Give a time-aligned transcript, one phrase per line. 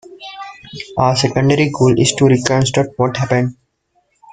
[0.97, 3.55] Our secondary goal is to reconstruct what happened.